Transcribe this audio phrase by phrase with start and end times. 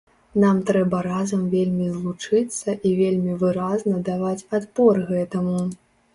[0.43, 5.63] Нам трэба разам вельмі злучыцца і вельмі выразна даваць адпор гэтаму.